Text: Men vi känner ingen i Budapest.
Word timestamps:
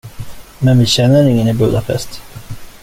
Men 0.59 0.79
vi 0.79 0.85
känner 0.85 1.27
ingen 1.27 1.47
i 1.47 1.53
Budapest. 1.53 2.21